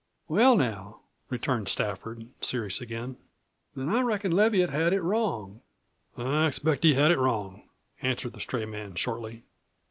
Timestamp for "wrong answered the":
7.19-8.39